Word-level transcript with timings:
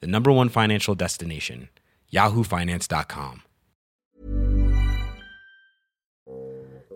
the 0.00 0.06
number 0.06 0.30
one 0.30 0.48
financial 0.48 0.94
destination, 0.94 1.68
yahoofinance.com. 2.12 3.40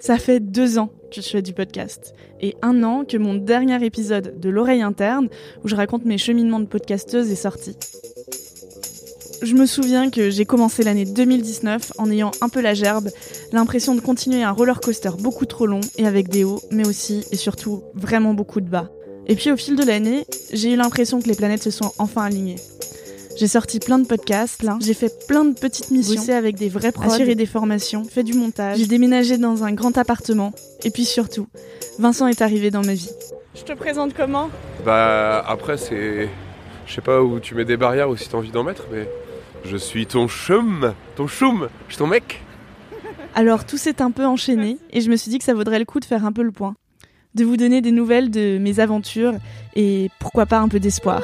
Ça 0.01 0.17
fait 0.17 0.39
deux 0.39 0.79
ans 0.79 0.91
que 1.11 1.21
je 1.21 1.29
fais 1.29 1.43
du 1.43 1.53
podcast 1.53 2.15
et 2.41 2.55
un 2.63 2.85
an 2.85 3.05
que 3.05 3.17
mon 3.17 3.35
dernier 3.35 3.85
épisode 3.85 4.39
de 4.39 4.49
l'oreille 4.49 4.83
interne, 4.83 5.29
où 5.65 5.69
je 5.69 5.75
raconte 5.75 6.05
mes 6.05 6.19
cheminements 6.19 6.61
de 6.61 6.67
podcasteuse, 6.67 7.31
est 7.33 7.37
sorti. 7.37 7.77
Je 9.43 9.55
me 9.55 9.67
souviens 9.67 10.11
que 10.11 10.31
j'ai 10.31 10.45
commencé 10.45 10.83
l'année 10.83 11.05
2019 11.05 11.93
en 11.99 12.11
ayant 12.11 12.31
un 12.41 12.49
peu 12.49 12.61
la 12.61 12.75
gerbe, 12.75 13.09
l'impression 13.53 13.95
de 13.95 14.01
continuer 14.01 14.43
un 14.43 14.53
roller 14.53 14.81
coaster 14.81 15.11
beaucoup 15.19 15.47
trop 15.47 15.67
long 15.67 15.81
et 15.97 16.07
avec 16.07 16.29
des 16.29 16.45
hauts, 16.45 16.61
mais 16.71 16.87
aussi 16.87 17.25
et 17.33 17.37
surtout 17.37 17.83
vraiment 17.95 18.35
beaucoup 18.35 18.61
de 18.61 18.69
bas. 18.69 18.91
Et 19.27 19.35
puis 19.35 19.51
au 19.51 19.57
fil 19.57 19.77
de 19.77 19.85
l'année, 19.85 20.27
j'ai 20.53 20.73
eu 20.73 20.77
l'impression 20.77 21.21
que 21.21 21.29
les 21.29 21.35
planètes 21.35 21.63
se 21.63 21.71
sont 21.71 21.93
enfin 21.99 22.23
alignées. 22.23 22.57
J'ai 23.39 23.47
sorti 23.47 23.79
plein 23.79 24.01
de 24.01 24.07
podcasts, 24.07 24.67
j'ai 24.81 24.95
fait 24.95 25.27
plein 25.29 25.45
de 25.45 25.55
petites 25.57 25.93
missions, 25.93 26.21
bossé 26.21 26.33
avec 26.33 26.57
des 26.57 26.69
vrais 26.69 26.91
prods, 26.91 27.05
assuré 27.05 27.37
des 27.37 27.47
formations, 27.47 28.03
fait 28.03 28.25
du 28.25 28.33
montage, 28.33 28.79
j'ai 28.79 28.87
déménagé 28.87 29.39
dans 29.39 29.63
un 29.63 29.73
grand 29.73 29.97
appartement, 29.97 30.53
et 30.83 30.91
puis 30.91 31.05
surtout, 31.05 31.47
Vincent 32.01 32.27
est 32.27 32.43
arrivé 32.43 32.73
dans 32.73 32.83
ma 32.83 32.95
vie. 32.95 33.11
Je 33.55 33.63
te 33.63 33.73
présente 33.75 34.13
comment? 34.15 34.51
Bah 34.85 35.45
après 35.47 35.77
c'est... 35.77 36.29
Je 36.87 36.95
sais 36.95 37.01
pas 37.01 37.23
où 37.23 37.39
tu 37.39 37.55
mets 37.55 37.65
des 37.65 37.77
barrières 37.77 38.11
ou 38.11 38.17
si 38.17 38.29
t'as 38.29 38.39
envie 38.39 38.51
d'en 38.51 38.65
mettre, 38.65 38.87
mais 38.91 39.09
je 39.65 39.77
suis 39.77 40.07
ton 40.07 40.27
chum, 40.27 40.93
ton 41.15 41.29
choum, 41.29 41.69
je 41.87 41.95
suis 41.95 41.99
ton 41.99 42.09
mec. 42.09 42.43
Alors 43.37 43.67
tout 43.67 43.77
s'est 43.77 44.03
un 44.03 44.11
peu 44.11 44.25
enchaîné 44.25 44.79
et 44.91 45.01
je 45.01 45.11
me 45.11 45.17
suis 45.17 45.31
dit 45.31 45.39
que 45.39 45.45
ça 45.45 45.55
vaudrait 45.55 45.79
le 45.79 45.85
coup 45.85 46.01
de 46.01 46.05
faire 46.05 46.25
un 46.25 46.33
peu 46.33 46.43
le 46.43 46.51
point, 46.51 46.75
de 47.37 47.45
vous 47.45 47.57
donner 47.57 47.83
des 47.83 47.93
nouvelles 47.93 48.33
de 48.33 48.59
mes 48.59 48.81
aventures 48.81 49.35
et 49.77 50.11
pourquoi 50.19 50.47
pas 50.47 50.59
un 50.59 50.69
peu 50.69 50.81
d'espoir. 50.81 51.23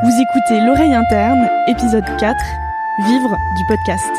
Vous 0.00 0.20
écoutez 0.20 0.60
L'oreille 0.60 0.94
interne, 0.94 1.48
épisode 1.66 2.04
4, 2.20 2.36
Vivre 3.08 3.36
du 3.56 3.64
podcast. 3.64 4.12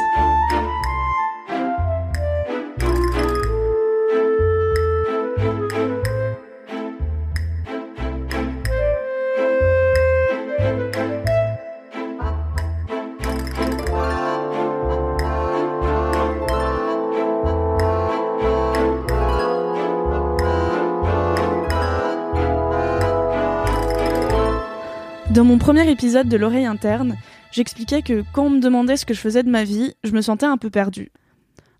Dans 25.39 25.45
mon 25.45 25.57
premier 25.57 25.89
épisode 25.89 26.27
de 26.27 26.35
l'oreille 26.35 26.65
interne, 26.65 27.15
j'expliquais 27.53 28.01
que 28.01 28.25
quand 28.33 28.47
on 28.47 28.49
me 28.49 28.59
demandait 28.59 28.97
ce 28.97 29.05
que 29.05 29.13
je 29.13 29.21
faisais 29.21 29.41
de 29.41 29.49
ma 29.49 29.63
vie, 29.63 29.93
je 30.03 30.11
me 30.11 30.19
sentais 30.19 30.45
un 30.45 30.57
peu 30.57 30.69
perdue. 30.69 31.13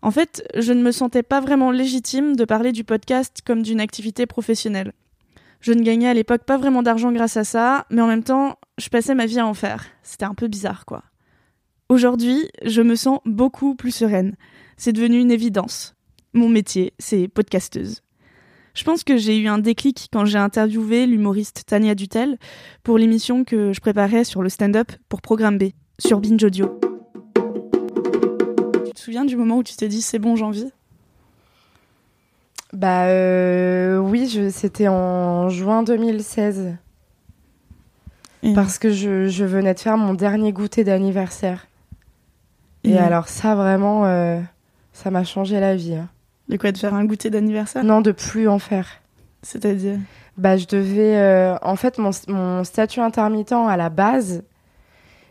En 0.01 0.11
fait, 0.11 0.47
je 0.55 0.71
ne 0.71 0.81
me 0.81 0.93
sentais 0.93 1.23
pas 1.23 1.41
vraiment 1.41 1.69
légitime 1.69 2.37
de 2.37 2.45
parler 2.45 2.71
du 2.71 2.85
podcast 2.85 3.41
comme 3.45 3.61
d'une 3.61 3.81
activité 3.81 4.25
professionnelle. 4.27 4.93
Je 5.59 5.73
ne 5.73 5.83
gagnais 5.83 6.07
à 6.07 6.13
l'époque 6.13 6.45
pas 6.45 6.55
vraiment 6.55 6.83
d'argent 6.83 7.11
grâce 7.11 7.35
à 7.35 7.43
ça, 7.43 7.85
mais 7.89 8.01
en 8.01 8.07
même 8.07 8.23
temps, 8.23 8.57
je 8.77 8.87
passais 8.87 9.13
ma 9.13 9.25
vie 9.25 9.39
à 9.39 9.45
en 9.45 9.53
faire. 9.53 9.87
C'était 10.03 10.23
un 10.23 10.35
peu 10.35 10.47
bizarre, 10.47 10.85
quoi. 10.85 11.03
Aujourd'hui, 11.89 12.47
je 12.63 12.81
me 12.81 12.95
sens 12.95 13.19
beaucoup 13.25 13.75
plus 13.75 13.91
sereine. 13.91 14.37
C'est 14.77 14.93
devenu 14.93 15.19
une 15.19 15.31
évidence. 15.31 15.95
Mon 16.31 16.47
métier, 16.47 16.93
c'est 16.97 17.27
podcasteuse. 17.27 18.03
Je 18.79 18.85
pense 18.85 19.03
que 19.03 19.17
j'ai 19.17 19.37
eu 19.37 19.49
un 19.49 19.57
déclic 19.57 20.07
quand 20.13 20.23
j'ai 20.23 20.37
interviewé 20.37 21.05
l'humoriste 21.05 21.63
Tania 21.67 21.95
Dutel 21.95 22.37
pour 22.81 22.97
l'émission 22.97 23.43
que 23.43 23.73
je 23.73 23.81
préparais 23.81 24.23
sur 24.23 24.41
le 24.41 24.47
stand-up 24.47 24.89
pour 25.09 25.21
Programme 25.21 25.57
B, 25.57 25.71
sur 25.99 26.21
Binge 26.21 26.41
Audio. 26.41 26.79
Tu 28.85 28.91
te 28.93 28.99
souviens 29.01 29.25
du 29.25 29.35
moment 29.35 29.57
où 29.57 29.63
tu 29.63 29.75
t'es 29.75 29.89
dit 29.89 30.01
c'est 30.01 30.17
bon, 30.17 30.37
j'en 30.37 30.49
vis? 30.51 30.71
Bah 32.71 33.07
euh, 33.07 33.97
oui, 33.97 34.49
c'était 34.49 34.87
en 34.87 35.49
juin 35.49 35.83
2016. 35.83 36.77
Et- 38.43 38.53
Parce 38.53 38.79
que 38.79 38.91
je, 38.93 39.27
je 39.27 39.43
venais 39.43 39.73
de 39.73 39.79
faire 39.81 39.97
mon 39.97 40.13
dernier 40.13 40.53
goûter 40.53 40.85
d'anniversaire. 40.85 41.67
Et 42.85 42.91
Et- 42.93 42.97
alors 42.97 43.27
ça, 43.27 43.55
vraiment, 43.55 44.05
euh, 44.05 44.39
ça 44.93 45.11
m'a 45.11 45.25
changé 45.25 45.59
la 45.59 45.75
vie. 45.75 45.95
hein. 45.95 46.07
De 46.49 46.57
quoi 46.57 46.71
de 46.71 46.77
faire 46.77 46.93
un 46.93 47.05
goûter 47.05 47.29
d'anniversaire? 47.29 47.83
Non, 47.83 48.01
de 48.01 48.11
plus 48.11 48.47
en 48.47 48.59
faire. 48.59 48.87
C'est-à-dire? 49.43 49.97
Bah, 50.37 50.57
je 50.57 50.65
devais. 50.65 51.15
euh, 51.15 51.55
en 51.61 51.75
fait, 51.75 51.97
mon, 51.97 52.11
mon 52.27 52.63
statut 52.63 52.99
intermittent 53.01 53.51
à 53.53 53.77
la 53.77 53.89
base, 53.89 54.43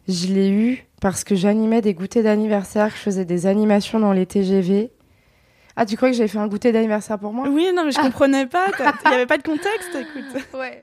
je 0.07 0.29
l'ai 0.29 0.51
eu 0.51 0.85
parce 1.01 1.25
que 1.25 1.35
j'animais 1.35 1.81
des 1.81 1.95
goûters 1.95 2.23
d'anniversaire, 2.23 2.91
je 2.91 2.97
faisais 2.97 3.25
des 3.25 3.47
animations 3.47 3.99
dans 4.01 4.13
les 4.13 4.27
TGV. 4.27 4.91
Ah, 5.77 5.87
tu 5.87 5.97
crois 5.97 6.11
que 6.11 6.17
j'avais 6.17 6.29
fait 6.29 6.39
un 6.39 6.49
goûter 6.49 6.73
d'anniversaire 6.73 7.19
pour 7.19 7.33
moi? 7.33 7.47
Oui, 7.49 7.69
non, 7.75 7.85
mais 7.85 7.93
je 7.93 7.99
Ah. 8.01 8.05
comprenais 8.05 8.47
pas. 8.47 8.67
Il 9.05 9.09
n'y 9.11 9.15
avait 9.15 9.27
pas 9.27 9.39
de 9.39 9.43
contexte, 9.45 9.91
écoute. 9.95 10.43
Ouais. 10.55 10.83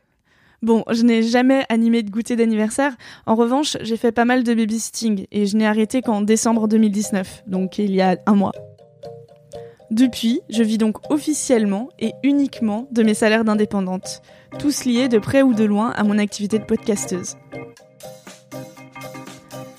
Bon, 0.61 0.83
je 0.89 1.03
n'ai 1.03 1.21
jamais 1.21 1.65
animé 1.69 2.01
de 2.01 2.09
goûter 2.09 2.35
d'anniversaire. 2.35 2.95
En 3.25 3.35
revanche, 3.35 3.77
j'ai 3.81 3.97
fait 3.97 4.11
pas 4.13 4.25
mal 4.25 4.43
de 4.43 4.53
babysitting 4.53 5.27
et 5.31 5.45
je 5.45 5.57
n'ai 5.57 5.67
arrêté 5.67 6.01
qu'en 6.01 6.21
décembre 6.21 6.67
2019, 6.67 7.43
donc 7.45 7.77
il 7.77 7.93
y 7.93 8.01
a 8.01 8.17
un 8.25 8.35
mois. 8.35 8.53
Depuis, 9.91 10.41
je 10.49 10.63
vis 10.63 10.77
donc 10.77 11.11
officiellement 11.11 11.89
et 11.99 12.13
uniquement 12.23 12.87
de 12.91 13.03
mes 13.03 13.13
salaires 13.13 13.45
d'indépendante, 13.45 14.21
tous 14.57 14.85
liés 14.85 15.07
de 15.07 15.19
près 15.19 15.41
ou 15.41 15.53
de 15.53 15.63
loin 15.63 15.91
à 15.91 16.03
mon 16.03 16.17
activité 16.17 16.57
de 16.59 16.63
podcasteuse. 16.63 17.35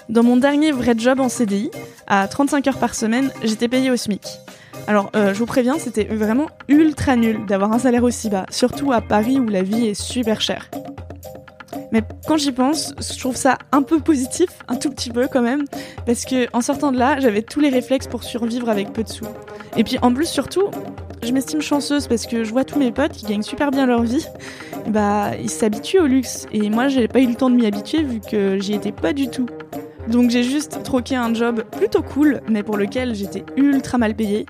Dans 0.09 0.23
mon 0.23 0.37
dernier 0.37 0.71
vrai 0.71 0.95
job 0.97 1.19
en 1.19 1.29
CDI, 1.29 1.71
à 2.07 2.29
35 2.29 2.69
heures 2.69 2.79
par 2.79 2.95
semaine, 2.95 3.33
j'étais 3.43 3.69
payée 3.69 3.91
au 3.91 3.97
SMIC. 3.97 4.23
Alors, 4.87 5.11
euh, 5.17 5.35
je 5.35 5.39
vous 5.41 5.47
préviens, 5.47 5.79
c'était 5.79 6.05
vraiment 6.05 6.47
ultra 6.69 7.17
nul 7.17 7.45
d'avoir 7.47 7.73
un 7.73 7.81
salaire 7.81 8.05
aussi 8.05 8.31
bas, 8.31 8.47
surtout 8.51 8.93
à 8.93 9.01
Paris 9.01 9.41
où 9.41 9.49
la 9.49 9.63
vie 9.63 9.87
est 9.87 10.01
super 10.01 10.41
chère. 10.41 10.71
Mais 11.97 12.03
quand 12.29 12.37
j'y 12.37 12.53
pense, 12.53 12.95
je 13.01 13.19
trouve 13.19 13.37
ça 13.37 13.57
un 13.73 13.81
peu 13.81 14.01
positif, 14.01 14.51
un 14.69 14.77
tout 14.77 14.91
petit 14.91 15.09
peu 15.09 15.29
quand 15.33 15.41
même, 15.41 15.65
parce 16.05 16.27
que 16.27 16.47
en 16.55 16.61
sortant 16.61 16.93
de 16.93 16.99
là, 16.99 17.19
j'avais 17.21 17.41
tous 17.41 17.59
les 17.59 17.71
réflexes 17.71 18.07
pour 18.07 18.23
survivre 18.23 18.69
avec 18.69 18.93
peu 18.93 19.03
de 19.03 19.09
sous. 19.09 19.25
Et 19.79 19.83
puis 19.83 19.97
en 20.03 20.13
plus, 20.13 20.27
surtout, 20.27 20.65
je 21.23 21.33
m'estime 21.33 21.63
chanceuse 21.63 22.07
parce 22.07 22.27
que 22.27 22.45
je 22.45 22.51
vois 22.51 22.65
tous 22.65 22.79
mes 22.79 22.93
potes 22.93 23.13
qui 23.13 23.25
gagnent 23.25 23.41
super 23.41 23.71
bien 23.71 23.87
leur 23.87 24.03
vie, 24.03 24.27
bah 24.89 25.31
ils 25.41 25.49
s'habituent 25.49 26.01
au 26.01 26.07
luxe. 26.07 26.47
Et 26.53 26.69
moi, 26.69 26.89
j'ai 26.89 27.09
pas 27.09 27.21
eu 27.21 27.29
le 27.29 27.35
temps 27.35 27.49
de 27.49 27.55
m'y 27.55 27.65
habituer 27.65 28.03
vu 28.03 28.21
que 28.21 28.59
j'y 28.59 28.75
étais 28.75 28.93
pas 28.93 29.15
du 29.15 29.29
tout. 29.29 29.47
Donc 30.07 30.29
j'ai 30.29 30.43
juste 30.43 30.83
troqué 30.83 31.17
un 31.17 31.33
job 31.33 31.65
plutôt 31.79 32.03
cool, 32.03 32.43
mais 32.47 32.63
pour 32.63 32.77
lequel 32.77 33.15
j'étais 33.15 33.43
ultra 33.57 33.97
mal 33.97 34.15
payée, 34.15 34.45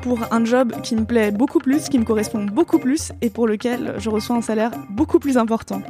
pour 0.00 0.20
un 0.30 0.46
job 0.46 0.72
qui 0.82 0.96
me 0.96 1.04
plaît 1.04 1.30
beaucoup 1.30 1.58
plus, 1.58 1.90
qui 1.90 1.98
me 1.98 2.04
correspond 2.04 2.46
beaucoup 2.46 2.78
plus, 2.78 3.12
et 3.20 3.28
pour 3.28 3.46
lequel 3.46 3.96
je 3.98 4.08
reçois 4.08 4.36
un 4.36 4.40
salaire 4.40 4.70
beaucoup 4.88 5.18
plus 5.18 5.36
important. 5.36 5.82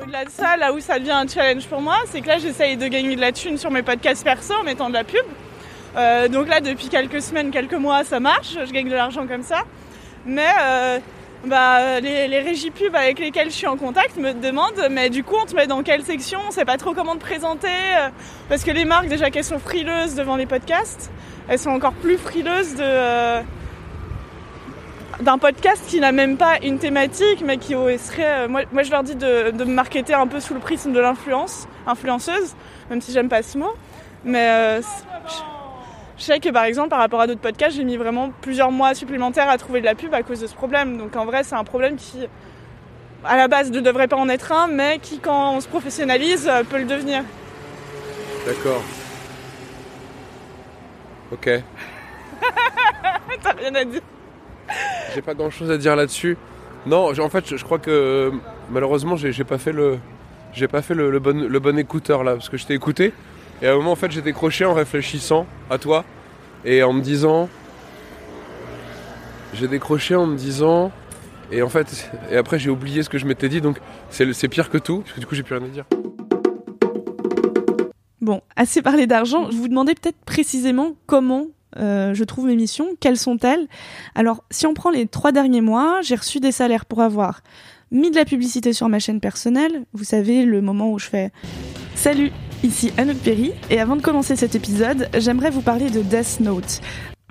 Au-delà 0.00 0.24
de 0.24 0.30
ça, 0.30 0.56
là 0.56 0.72
où 0.72 0.80
ça 0.80 0.98
devient 0.98 1.10
un 1.12 1.26
challenge 1.26 1.66
pour 1.66 1.80
moi, 1.80 1.96
c'est 2.06 2.20
que 2.20 2.28
là 2.28 2.38
j'essaye 2.38 2.76
de 2.76 2.86
gagner 2.86 3.16
de 3.16 3.20
la 3.20 3.32
thune 3.32 3.58
sur 3.58 3.70
mes 3.70 3.82
podcasts 3.82 4.24
perso 4.24 4.54
en 4.54 4.62
mettant 4.62 4.88
de 4.88 4.94
la 4.94 5.04
pub. 5.04 5.24
Euh, 5.96 6.28
donc 6.28 6.48
là 6.48 6.60
depuis 6.60 6.88
quelques 6.88 7.20
semaines, 7.20 7.50
quelques 7.50 7.74
mois 7.74 8.04
ça 8.04 8.20
marche, 8.20 8.56
je 8.64 8.72
gagne 8.72 8.88
de 8.88 8.94
l'argent 8.94 9.26
comme 9.26 9.42
ça. 9.42 9.62
Mais 10.24 10.48
euh, 10.60 10.98
bah, 11.46 12.00
les, 12.00 12.28
les 12.28 12.40
régies 12.40 12.70
pubs 12.70 12.94
avec 12.94 13.18
lesquelles 13.18 13.50
je 13.50 13.56
suis 13.56 13.66
en 13.66 13.76
contact 13.76 14.16
me 14.16 14.32
demandent 14.32 14.86
mais 14.90 15.10
du 15.10 15.24
coup 15.24 15.34
on 15.40 15.46
te 15.46 15.54
met 15.54 15.66
dans 15.66 15.82
quelle 15.82 16.04
section, 16.04 16.38
on 16.46 16.50
sait 16.52 16.64
pas 16.64 16.76
trop 16.78 16.94
comment 16.94 17.14
te 17.14 17.20
présenter. 17.20 17.68
euh, 17.68 18.08
parce 18.48 18.62
que 18.64 18.70
les 18.70 18.84
marques 18.84 19.08
déjà 19.08 19.30
qu'elles 19.30 19.44
sont 19.44 19.58
frileuses 19.58 20.14
devant 20.14 20.36
les 20.36 20.46
podcasts, 20.46 21.10
elles 21.48 21.58
sont 21.58 21.70
encore 21.70 21.94
plus 21.94 22.18
frileuses 22.18 22.76
de... 22.76 23.42
d'un 25.22 25.38
podcast 25.38 25.82
qui 25.88 26.00
n'a 26.00 26.12
même 26.12 26.36
pas 26.36 26.58
une 26.62 26.78
thématique, 26.78 27.42
mais 27.44 27.56
qui 27.58 27.72
serait. 27.98 28.44
euh, 28.44 28.48
moi, 28.48 28.62
moi, 28.72 28.82
je 28.82 28.90
leur 28.90 29.02
dis 29.02 29.14
de, 29.14 29.50
de 29.50 29.64
me 29.64 29.72
marketer 29.72 30.14
un 30.14 30.26
peu 30.26 30.40
sous 30.40 30.54
le 30.54 30.60
prisme 30.60 30.92
de 30.92 31.00
l'influence, 31.00 31.66
influenceuse, 31.86 32.54
même 32.90 33.00
si 33.00 33.12
j'aime 33.12 33.28
pas 33.28 33.42
ce 33.42 33.58
mot. 33.58 33.72
Mais 34.24 34.48
euh, 34.48 34.80
je, 34.82 35.32
je 36.18 36.22
sais 36.22 36.40
que 36.40 36.50
par 36.50 36.64
exemple, 36.64 36.90
par 36.90 36.98
rapport 36.98 37.20
à 37.20 37.26
d'autres 37.26 37.40
podcasts, 37.40 37.76
j'ai 37.76 37.84
mis 37.84 37.96
vraiment 37.96 38.30
plusieurs 38.42 38.70
mois 38.70 38.94
supplémentaires 38.94 39.48
à 39.48 39.58
trouver 39.58 39.80
de 39.80 39.86
la 39.86 39.94
pub 39.94 40.12
à 40.14 40.22
cause 40.22 40.40
de 40.40 40.46
ce 40.46 40.54
problème. 40.54 40.98
Donc 40.98 41.16
en 41.16 41.24
vrai, 41.24 41.42
c'est 41.44 41.54
un 41.56 41.64
problème 41.64 41.96
qui 41.96 42.26
à 43.24 43.36
la 43.36 43.48
base 43.48 43.70
ne 43.70 43.80
devrait 43.80 44.08
pas 44.08 44.16
en 44.16 44.28
être 44.28 44.50
un, 44.52 44.66
mais 44.66 44.98
qui 45.00 45.18
quand 45.20 45.54
on 45.54 45.60
se 45.60 45.68
professionnalise 45.68 46.48
euh, 46.48 46.64
peut 46.64 46.78
le 46.78 46.84
devenir. 46.84 47.22
D'accord. 48.46 48.82
Ok. 51.32 51.48
T'as 53.42 53.52
rien 53.52 53.74
à 53.74 53.84
dire. 53.84 54.00
J'ai 55.14 55.22
pas 55.22 55.34
grand 55.34 55.50
chose 55.50 55.70
à 55.70 55.78
dire 55.78 55.96
là-dessus. 55.96 56.36
Non, 56.86 57.12
en 57.18 57.28
fait, 57.28 57.56
je, 57.56 57.62
crois 57.62 57.78
que 57.78 58.32
malheureusement, 58.70 59.16
j'ai 59.16 59.44
pas 59.44 59.58
fait 59.58 59.72
le, 59.72 59.98
pas 60.70 60.82
fait 60.82 60.94
le, 60.94 61.18
bon, 61.18 61.48
le 61.48 61.60
bon 61.60 61.78
écouteur 61.78 62.24
là, 62.24 62.32
parce 62.32 62.48
que 62.48 62.56
je 62.56 62.66
t'ai 62.66 62.74
écouté. 62.74 63.12
Et 63.60 63.66
à 63.68 63.72
un 63.72 63.76
moment, 63.76 63.92
en 63.92 63.96
fait, 63.96 64.10
j'ai 64.10 64.22
décroché 64.22 64.64
en 64.64 64.74
réfléchissant 64.74 65.46
à 65.70 65.78
toi 65.78 66.04
et 66.64 66.82
en 66.82 66.92
me 66.92 67.00
disant, 67.00 67.48
j'ai 69.54 69.68
décroché 69.68 70.16
en 70.16 70.26
me 70.26 70.36
disant, 70.36 70.90
et 71.50 71.62
en 71.62 71.68
fait, 71.68 72.10
et 72.30 72.36
après 72.36 72.58
j'ai 72.58 72.70
oublié 72.70 73.02
ce 73.02 73.08
que 73.08 73.18
je 73.18 73.26
m'étais 73.26 73.48
dit, 73.48 73.60
donc 73.60 73.78
c'est 74.10 74.48
pire 74.48 74.70
que 74.70 74.78
tout, 74.78 75.00
parce 75.00 75.12
que 75.12 75.20
du 75.20 75.26
coup, 75.26 75.34
j'ai 75.34 75.42
plus 75.42 75.56
rien 75.56 75.64
à 75.64 75.68
dire. 75.68 75.84
Bon, 78.20 78.40
assez 78.56 78.82
parlé 78.82 79.06
d'argent, 79.06 79.50
je 79.50 79.56
vous 79.56 79.68
demandais 79.68 79.94
peut-être 79.94 80.24
précisément 80.24 80.94
comment 81.06 81.46
euh, 81.78 82.14
je 82.14 82.24
trouve 82.24 82.46
mes 82.46 82.56
missions, 82.56 82.88
quelles 83.00 83.18
sont-elles? 83.18 83.66
Alors, 84.14 84.44
si 84.50 84.66
on 84.66 84.74
prend 84.74 84.90
les 84.90 85.06
trois 85.06 85.32
derniers 85.32 85.60
mois, 85.60 86.00
j'ai 86.02 86.16
reçu 86.16 86.40
des 86.40 86.52
salaires 86.52 86.86
pour 86.86 87.02
avoir 87.02 87.40
mis 87.90 88.10
de 88.10 88.16
la 88.16 88.24
publicité 88.24 88.72
sur 88.72 88.88
ma 88.88 88.98
chaîne 88.98 89.20
personnelle, 89.20 89.84
vous 89.92 90.04
savez, 90.04 90.44
le 90.44 90.62
moment 90.62 90.90
où 90.90 90.98
je 90.98 91.06
fais 91.06 91.30
«Salut, 91.94 92.32
ici 92.62 92.90
Anouk 92.96 93.18
Perry, 93.18 93.52
et 93.68 93.80
avant 93.80 93.96
de 93.96 94.02
commencer 94.02 94.34
cet 94.34 94.54
épisode, 94.54 95.08
j'aimerais 95.18 95.50
vous 95.50 95.60
parler 95.60 95.90
de 95.90 96.00
Death 96.00 96.40
Note. 96.40 96.80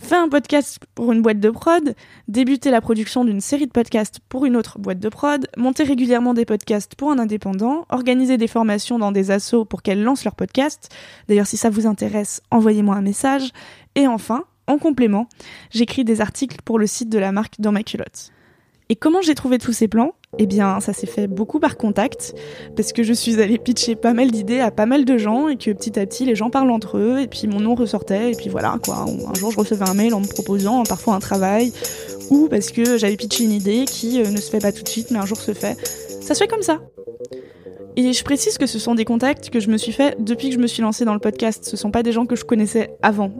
Faire 0.02 0.24
un 0.24 0.30
podcast 0.30 0.80
pour 0.96 1.12
une 1.12 1.22
boîte 1.22 1.40
de 1.40 1.52
prod, 1.52 1.94
débuter 2.28 2.72
la 2.72 2.82
production 2.82 3.24
d'une 3.24 3.40
série 3.40 3.68
de 3.68 3.72
podcasts 3.72 4.20
pour 4.30 4.46
une 4.46 4.56
autre 4.56 4.80
boîte 4.80 5.00
de 5.00 5.10
prod, 5.10 5.48
monter 5.58 5.84
régulièrement 5.84 6.34
des 6.34 6.44
podcasts 6.44 6.96
pour 6.96 7.12
un 7.12 7.20
indépendant, 7.20 7.86
organiser 7.90 8.38
des 8.38 8.48
formations 8.48 8.98
dans 8.98 9.12
des 9.12 9.30
assos 9.30 9.64
pour 9.64 9.84
qu'elles 9.84 10.04
lancent 10.04 10.24
leurs 10.24 10.36
podcasts. 10.36 10.90
D'ailleurs, 11.28 11.46
si 11.46 11.56
ça 11.56 11.70
vous 11.70 11.86
intéresse, 11.86 12.42
envoyez-moi 12.50 12.96
un 12.96 13.02
message. 13.02 13.52
Et 13.96 14.08
enfin, 14.08 14.46
en 14.68 14.78
complément, 14.78 15.28
j'écris 15.70 16.04
des 16.04 16.22
articles 16.22 16.58
pour 16.64 16.80
le 16.80 16.88
site 16.88 17.10
de 17.10 17.20
la 17.20 17.32
marque 17.32 17.60
Dans 17.60 17.72
ma 17.72 17.84
culotte. 17.84 18.32
Et 18.90 18.96
comment 18.96 19.22
j'ai 19.22 19.36
trouvé 19.36 19.58
tous 19.58 19.72
ces 19.72 19.88
plans? 19.88 20.16
Eh 20.38 20.46
bien, 20.46 20.80
ça 20.80 20.92
s'est 20.92 21.08
fait 21.08 21.28
beaucoup 21.28 21.60
par 21.60 21.78
contact, 21.78 22.34
parce 22.76 22.92
que 22.94 23.04
je 23.04 23.14
suis 23.14 23.42
allée 23.42 23.58
pitcher 23.58 23.96
pas 23.96 24.14
mal 24.14 24.32
d'idées 24.32 24.60
à 24.60 24.72
pas 24.72 24.86
mal 24.86 25.06
de 25.06 25.18
gens, 25.18 25.48
et 25.48 25.58
que 25.58 25.72
petit 25.72 25.98
à 26.00 26.06
petit, 26.06 26.26
les 26.26 26.36
gens 26.36 26.50
parlent 26.50 26.72
entre 26.72 26.98
eux, 26.98 27.20
et 27.22 27.28
puis 27.28 27.48
mon 27.48 27.60
nom 27.60 27.76
ressortait, 27.76 28.32
et 28.32 28.36
puis 28.36 28.50
voilà, 28.50 28.78
quoi. 28.84 29.06
Un 29.06 29.34
jour, 29.34 29.52
je 29.52 29.58
recevais 29.58 29.88
un 29.88 29.94
mail 29.94 30.14
en 30.14 30.22
me 30.22 30.28
proposant 30.28 30.84
parfois 30.84 31.16
un 31.16 31.20
travail, 31.20 31.72
ou 32.30 32.48
parce 32.50 32.70
que 32.70 32.98
j'avais 32.98 33.18
pitché 33.18 33.44
une 33.46 33.52
idée 33.52 33.86
qui 33.86 34.22
euh, 34.22 34.30
ne 34.30 34.38
se 34.38 34.50
fait 34.50 34.60
pas 34.60 34.72
tout 34.72 34.84
de 34.84 34.90
suite, 34.90 35.12
mais 35.12 35.20
un 35.20 35.26
jour 35.26 35.38
se 35.38 35.54
fait. 35.54 35.78
Ça 36.22 36.34
se 36.34 36.40
fait 36.40 36.50
comme 36.50 36.62
ça. 36.62 36.80
Et 37.98 38.14
je 38.14 38.24
précise 38.24 38.58
que 38.58 38.66
ce 38.66 38.80
sont 38.80 38.96
des 38.96 39.06
contacts 39.06 39.50
que 39.50 39.60
je 39.60 39.70
me 39.70 39.78
suis 39.78 39.92
fait 39.92 40.16
depuis 40.20 40.50
que 40.50 40.56
je 40.56 40.60
me 40.60 40.68
suis 40.68 40.82
lancée 40.82 41.04
dans 41.04 41.14
le 41.14 41.20
podcast. 41.20 41.66
Ce 41.66 41.76
sont 41.76 41.92
pas 41.92 42.04
des 42.04 42.14
gens 42.14 42.26
que 42.26 42.38
je 42.38 42.46
connaissais 42.46 42.96
avant. 43.02 43.32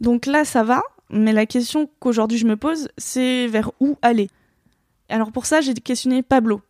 Donc 0.00 0.24
là, 0.24 0.46
ça 0.46 0.62
va, 0.62 0.82
mais 1.10 1.32
la 1.32 1.44
question 1.44 1.88
qu'aujourd'hui 1.98 2.38
je 2.38 2.46
me 2.46 2.56
pose, 2.56 2.88
c'est 2.96 3.46
vers 3.46 3.70
où 3.80 3.98
aller? 4.00 4.30
Alors 5.10 5.30
pour 5.30 5.44
ça, 5.44 5.60
j'ai 5.60 5.74
questionné 5.74 6.22
Pablo. 6.22 6.62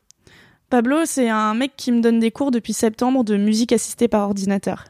Pablo, 0.68 1.04
c'est 1.04 1.28
un 1.28 1.54
mec 1.54 1.72
qui 1.76 1.92
me 1.92 2.00
donne 2.00 2.18
des 2.18 2.32
cours 2.32 2.50
depuis 2.50 2.72
septembre 2.72 3.22
de 3.22 3.36
musique 3.36 3.72
assistée 3.72 4.08
par 4.08 4.22
ordinateur. 4.22 4.86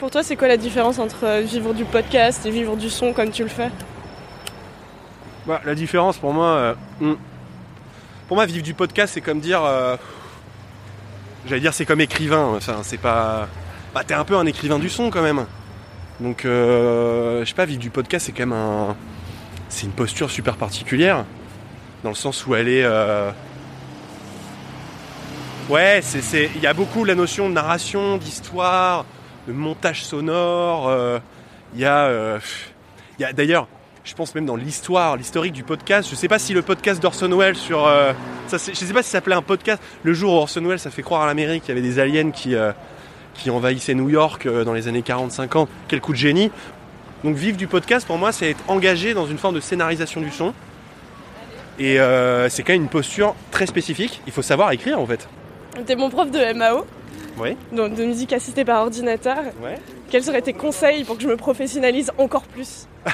Pour 0.00 0.10
toi, 0.10 0.22
c'est 0.22 0.36
quoi 0.36 0.48
la 0.48 0.56
différence 0.56 0.98
entre 0.98 1.24
euh, 1.24 1.40
vivre 1.40 1.72
du 1.72 1.84
podcast 1.84 2.44
et 2.46 2.50
vivre 2.50 2.76
du 2.76 2.90
son 2.90 3.12
comme 3.12 3.30
tu 3.30 3.42
le 3.42 3.48
fais? 3.48 3.70
Bah, 5.46 5.60
la 5.64 5.74
différence 5.74 6.18
pour 6.18 6.32
moi, 6.32 6.46
euh, 6.46 6.74
hmm. 7.00 7.14
pour 8.26 8.36
moi 8.36 8.46
vivre 8.46 8.64
du 8.64 8.74
podcast 8.74 9.14
c'est 9.14 9.20
comme 9.20 9.38
dire, 9.38 9.62
euh, 9.64 9.96
j'allais 11.46 11.60
dire 11.60 11.74
c'est 11.74 11.86
comme 11.86 12.00
écrivain. 12.00 12.54
Enfin 12.56 12.80
c'est 12.82 12.98
pas, 12.98 13.48
bah 13.94 14.02
t'es 14.04 14.14
un 14.14 14.24
peu 14.24 14.36
un 14.36 14.46
écrivain 14.46 14.80
du 14.80 14.88
son 14.88 15.10
quand 15.10 15.22
même. 15.22 15.46
Donc 16.20 16.44
euh, 16.44 17.40
je 17.40 17.48
sais 17.48 17.54
pas 17.54 17.66
vivre 17.66 17.80
du 17.80 17.90
podcast 17.90 18.26
c'est 18.26 18.32
quand 18.32 18.46
même 18.46 18.52
un, 18.52 18.96
c'est 19.68 19.84
une 19.86 19.92
posture 19.92 20.30
super 20.30 20.56
particulière 20.56 21.24
dans 22.02 22.08
le 22.10 22.14
sens 22.14 22.46
où 22.46 22.54
elle 22.54 22.68
est, 22.68 22.84
euh, 22.84 23.30
ouais 25.68 26.00
c'est 26.02 26.50
il 26.54 26.62
y 26.62 26.66
a 26.66 26.72
beaucoup 26.74 27.04
la 27.04 27.14
notion 27.14 27.48
de 27.48 27.54
narration, 27.54 28.16
d'histoire, 28.16 29.04
de 29.48 29.52
montage 29.52 30.04
sonore. 30.04 30.88
euh, 30.88 31.18
Il 31.74 31.80
y 31.80 31.84
a, 31.84 32.04
euh, 32.06 32.38
il 33.18 33.22
y 33.22 33.24
a 33.24 33.32
d'ailleurs 33.32 33.68
je 34.04 34.14
pense 34.14 34.34
même 34.36 34.46
dans 34.46 34.54
l'histoire, 34.54 35.16
l'historique 35.16 35.52
du 35.52 35.64
podcast. 35.64 36.08
Je 36.08 36.14
sais 36.14 36.28
pas 36.28 36.38
si 36.38 36.54
le 36.54 36.62
podcast 36.62 37.02
d'Orson 37.02 37.28
Welles 37.36 37.56
sur, 37.56 37.90
ça, 38.46 38.56
je 38.56 38.72
sais 38.72 38.92
pas 38.92 39.02
si 39.02 39.10
ça 39.10 39.18
s'appelait 39.18 39.34
un 39.34 39.42
podcast. 39.42 39.82
Le 40.04 40.12
jour 40.14 40.32
où 40.32 40.36
Orson 40.36 40.62
Welles 40.64 40.78
a 40.86 40.90
fait 40.90 41.02
croire 41.02 41.22
à 41.22 41.26
l'Amérique 41.26 41.64
qu'il 41.64 41.74
y 41.74 41.78
avait 41.78 41.86
des 41.86 41.98
aliens 41.98 42.30
qui 42.30 42.54
qui 43.38 43.50
envahissaient 43.50 43.94
New 43.94 44.08
York 44.08 44.46
euh, 44.46 44.64
dans 44.64 44.72
les 44.72 44.88
années 44.88 45.02
40-50. 45.02 45.66
Quel 45.88 46.00
coup 46.00 46.12
de 46.12 46.18
génie 46.18 46.50
Donc 47.24 47.36
vivre 47.36 47.56
du 47.56 47.66
podcast 47.66 48.06
pour 48.06 48.18
moi, 48.18 48.32
c'est 48.32 48.50
être 48.50 48.62
engagé 48.68 49.14
dans 49.14 49.26
une 49.26 49.38
forme 49.38 49.54
de 49.54 49.60
scénarisation 49.60 50.20
du 50.20 50.30
son. 50.30 50.52
Et 51.78 52.00
euh, 52.00 52.48
c'est 52.48 52.62
quand 52.62 52.72
même 52.72 52.82
une 52.82 52.88
posture 52.88 53.34
très 53.50 53.66
spécifique. 53.66 54.22
Il 54.26 54.32
faut 54.32 54.42
savoir 54.42 54.72
écrire 54.72 54.98
en 55.00 55.06
fait. 55.06 55.28
T'es 55.84 55.94
mon 55.94 56.08
prof 56.08 56.30
de 56.30 56.54
MAO, 56.54 56.86
Oui. 57.38 57.54
donc 57.72 57.94
de 57.94 58.04
musique 58.04 58.32
assistée 58.32 58.64
par 58.64 58.80
ordinateur. 58.82 59.36
Ouais. 59.62 59.78
Quels 60.10 60.22
seraient 60.24 60.40
tes 60.40 60.54
conseils 60.54 61.04
pour 61.04 61.16
que 61.16 61.22
je 61.22 61.28
me 61.28 61.36
professionnalise 61.36 62.10
encore 62.18 62.44
plus? 62.44 62.86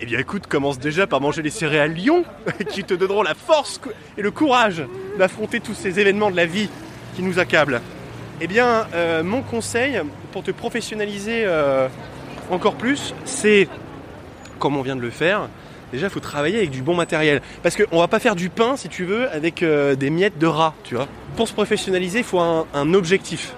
Eh 0.00 0.04
bien 0.04 0.18
écoute, 0.18 0.48
commence 0.48 0.80
déjà 0.80 1.06
par 1.06 1.20
manger 1.20 1.42
les 1.42 1.50
céréales 1.50 1.92
Lyon, 1.92 2.24
qui 2.70 2.82
te 2.82 2.92
donneront 2.92 3.22
la 3.22 3.34
force 3.34 3.80
et 4.18 4.22
le 4.22 4.32
courage 4.32 4.82
d'affronter 5.16 5.60
tous 5.60 5.74
ces 5.74 6.00
événements 6.00 6.28
de 6.28 6.34
la 6.34 6.44
vie 6.44 6.68
qui 7.14 7.22
nous 7.22 7.38
accablent. 7.38 7.80
Eh 8.44 8.48
bien, 8.48 8.88
euh, 8.92 9.22
mon 9.22 9.40
conseil 9.40 10.02
pour 10.32 10.42
te 10.42 10.50
professionnaliser 10.50 11.44
euh, 11.44 11.86
encore 12.50 12.74
plus, 12.74 13.14
c'est, 13.24 13.68
comme 14.58 14.76
on 14.76 14.82
vient 14.82 14.96
de 14.96 15.00
le 15.00 15.10
faire, 15.10 15.48
déjà 15.92 16.08
il 16.08 16.10
faut 16.10 16.18
travailler 16.18 16.58
avec 16.58 16.70
du 16.70 16.82
bon 16.82 16.96
matériel. 16.96 17.40
Parce 17.62 17.76
qu'on 17.76 18.00
va 18.00 18.08
pas 18.08 18.18
faire 18.18 18.34
du 18.34 18.48
pain, 18.48 18.76
si 18.76 18.88
tu 18.88 19.04
veux, 19.04 19.30
avec 19.30 19.62
euh, 19.62 19.94
des 19.94 20.10
miettes 20.10 20.38
de 20.38 20.48
rat, 20.48 20.74
tu 20.82 20.96
vois. 20.96 21.06
Pour 21.36 21.46
se 21.46 21.52
professionnaliser, 21.52 22.18
il 22.18 22.24
faut 22.24 22.40
un, 22.40 22.94
objectif. 22.94 23.54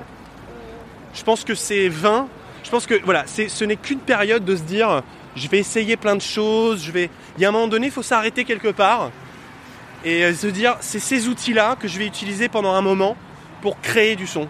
Je 1.14 1.22
pense 1.22 1.44
que 1.44 1.54
c'est 1.54 1.88
vain. 1.88 2.28
Je 2.62 2.68
pense 2.68 2.84
que 2.84 3.00
voilà, 3.06 3.24
ce 3.26 3.64
n'est 3.64 3.76
qu'une 3.76 4.00
période 4.00 4.44
de 4.44 4.54
se 4.54 4.64
dire 4.64 5.02
je 5.34 5.48
vais 5.48 5.60
essayer 5.60 5.96
plein 5.96 6.14
de 6.14 6.20
choses, 6.20 6.84
je 6.84 6.92
vais. 6.92 7.08
Il 7.38 7.42
y 7.42 7.46
a 7.46 7.48
un 7.48 7.52
moment 7.52 7.68
donné, 7.68 7.86
il 7.86 7.92
faut 7.92 8.02
s'arrêter 8.02 8.44
quelque 8.44 8.68
part 8.68 9.10
et 10.04 10.30
se 10.34 10.46
dire 10.46 10.76
c'est 10.80 10.98
ces 10.98 11.26
outils-là 11.28 11.76
que 11.80 11.88
je 11.88 11.98
vais 11.98 12.06
utiliser 12.06 12.50
pendant 12.50 12.74
un 12.74 12.82
moment 12.82 13.16
pour 13.62 13.80
créer 13.80 14.14
du 14.14 14.26
son. 14.26 14.46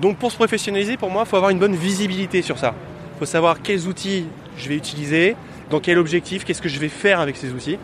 Donc 0.00 0.16
pour 0.18 0.30
se 0.30 0.36
professionnaliser, 0.36 0.96
pour 0.96 1.10
moi, 1.10 1.24
il 1.26 1.28
faut 1.28 1.36
avoir 1.36 1.50
une 1.50 1.58
bonne 1.58 1.74
visibilité 1.74 2.42
sur 2.42 2.58
ça. 2.58 2.74
Il 3.16 3.18
faut 3.18 3.26
savoir 3.26 3.62
quels 3.62 3.86
outils 3.88 4.26
je 4.56 4.68
vais 4.68 4.76
utiliser, 4.76 5.36
dans 5.70 5.80
quel 5.80 5.98
objectif, 5.98 6.44
qu'est-ce 6.44 6.62
que 6.62 6.68
je 6.68 6.78
vais 6.78 6.88
faire 6.88 7.20
avec 7.20 7.36
ces 7.36 7.52
outils. 7.52 7.78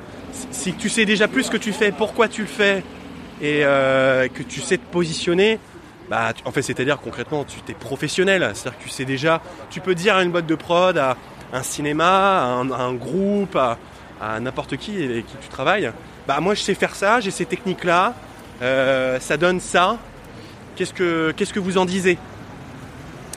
Si- 0.51 0.75
tu 0.75 0.89
sais 0.89 1.05
déjà 1.05 1.29
plus 1.29 1.45
ce 1.45 1.51
que 1.51 1.57
tu 1.57 1.73
fais, 1.73 1.93
pourquoi 1.93 2.29
tu 2.29 2.43
le 2.43 2.47
fais, 2.47 2.83
et 3.43 3.61
euh, 3.65 4.29
que 4.29 4.43
tu 4.43 4.61
sais 4.61 4.79
te 4.79 4.87
positionner, 4.93 5.59
bah, 6.09 6.33
en 6.45 6.53
fait, 6.53 6.63
c'est-à-dire 6.63 6.99
concrètement, 7.01 7.45
tu 7.45 7.61
t'es 7.63 7.73
professionnel. 7.75 8.51
C'est-à-dire 8.55 8.79
que 8.79 8.85
tu 8.85 8.91
sais 8.91 9.05
déjà, 9.05 9.41
tu 9.71 9.81
peux 9.81 9.95
dire 9.95 10.17
à 10.17 10.23
une 10.23 10.31
boîte 10.31 10.47
de 10.47 10.55
prod, 10.55 10.97
à 10.99 11.17
un 11.53 11.63
cinéma, 11.63 12.43
à 12.43 12.47
un, 12.47 12.95
groupe, 12.95 13.57
à, 13.57 13.79
à 14.21 14.39
n'importe 14.41 14.77
qui 14.77 15.03
avec 15.03 15.27
qui 15.27 15.37
tu 15.41 15.49
travailles. 15.49 15.91
Bah, 16.29 16.39
moi, 16.41 16.55
je 16.55 16.61
sais 16.63 16.75
faire 16.75 16.95
ça, 16.95 17.21
j'ai 17.21 17.31
ces 17.31 17.45
techniques-là, 17.45 18.15
euh, 18.63 19.19
ça 19.21 19.37
donne 19.37 19.61
ça. 19.61 19.99
Qu'est-ce 20.77 20.93
que, 20.93 21.33
qu'est-ce 21.37 21.53
que 21.53 21.61
vous 21.61 21.79
en 21.79 21.85
disiez 21.85 22.19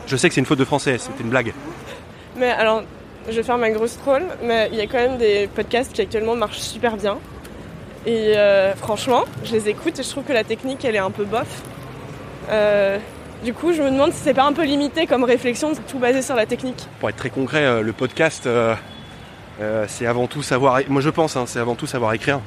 Je 0.07 0.15
sais 0.15 0.27
que 0.27 0.33
c'est 0.33 0.41
une 0.41 0.47
faute 0.47 0.59
de 0.59 0.65
français, 0.65 0.97
c'était 0.97 1.23
une 1.23 1.29
blague. 1.29 1.53
Mais 2.35 2.49
alors, 2.49 2.83
je 3.29 3.35
vais 3.35 3.43
faire 3.43 3.57
ma 3.57 3.69
grosse 3.69 3.97
troll, 3.97 4.23
mais 4.43 4.69
il 4.71 4.77
y 4.77 4.81
a 4.81 4.87
quand 4.87 4.97
même 4.97 5.17
des 5.17 5.47
podcasts 5.47 5.93
qui 5.93 6.01
actuellement 6.01 6.35
marchent 6.35 6.59
super 6.59 6.97
bien. 6.97 7.17
Et 8.05 8.37
euh, 8.37 8.73
franchement, 8.75 9.25
je 9.43 9.51
les 9.51 9.69
écoute 9.69 9.99
et 9.99 10.03
je 10.03 10.09
trouve 10.09 10.23
que 10.23 10.33
la 10.33 10.43
technique, 10.43 10.85
elle 10.85 10.95
est 10.95 10.99
un 10.99 11.11
peu 11.11 11.25
bof. 11.25 11.61
Euh, 12.49 12.97
du 13.43 13.53
coup, 13.53 13.73
je 13.73 13.81
me 13.81 13.91
demande 13.91 14.13
si 14.13 14.19
c'est 14.23 14.33
pas 14.33 14.45
un 14.45 14.53
peu 14.53 14.63
limité 14.63 15.05
comme 15.05 15.23
réflexion, 15.23 15.73
tout 15.87 15.99
basé 15.99 16.21
sur 16.21 16.35
la 16.35 16.45
technique. 16.45 16.87
Pour 16.99 17.09
être 17.09 17.17
très 17.17 17.29
concret, 17.29 17.65
euh, 17.65 17.81
le 17.81 17.93
podcast, 17.93 18.47
euh, 18.47 18.75
c'est 19.87 20.05
avant 20.05 20.27
tout 20.27 20.41
savoir. 20.41 20.79
Moi, 20.87 21.01
je 21.01 21.09
pense, 21.09 21.35
hein, 21.35 21.43
c'est 21.47 21.59
avant 21.59 21.75
tout 21.75 21.87
savoir 21.87 22.13
écrire. 22.13 22.39